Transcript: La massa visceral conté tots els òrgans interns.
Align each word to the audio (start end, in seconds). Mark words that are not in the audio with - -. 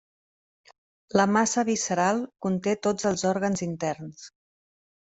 La 1.21 1.25
massa 1.35 1.65
visceral 1.69 2.23
conté 2.47 2.75
tots 2.89 3.09
els 3.13 3.29
òrgans 3.37 3.67
interns. 3.71 4.29